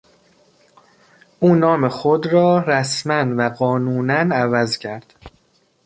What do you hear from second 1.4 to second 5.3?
نام خود را رسما و قانونا عوض کرد.